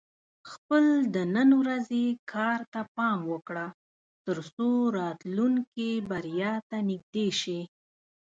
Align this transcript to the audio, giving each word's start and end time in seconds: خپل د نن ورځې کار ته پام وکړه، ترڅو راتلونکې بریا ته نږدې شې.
خپل 0.51 0.85
د 1.15 1.17
نن 1.35 1.49
ورځې 1.61 2.05
کار 2.31 2.59
ته 2.73 2.81
پام 2.95 3.19
وکړه، 3.33 3.65
ترڅو 4.25 4.69
راتلونکې 4.99 5.89
بریا 6.09 6.53
ته 6.69 6.77
نږدې 6.89 7.27
شې. 7.41 7.59